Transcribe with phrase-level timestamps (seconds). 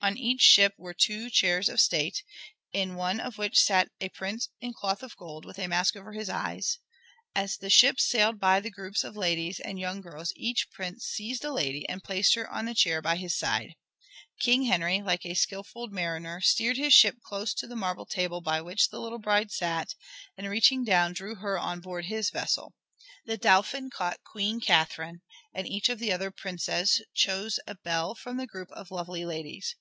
[0.00, 2.24] On each ship were two chairs of state,
[2.72, 6.10] in one of which sat a prince in cloth of gold, with a mask over
[6.12, 6.80] his eyes.
[7.36, 11.44] As the ships sailed by the groups of ladies and young girls each prince seized
[11.44, 13.74] a lady and placed her on the chair by his side.
[14.40, 18.60] King Henry, like a skilful mariner, steered his ship close to the marble table by
[18.60, 19.94] which the little bride sat,
[20.36, 22.72] and reaching down drew her on board his vessel.
[23.24, 25.22] The Dauphin caught Queen Catherine,
[25.54, 29.76] and each of the other princes chose a belle from the group of lovely ladies.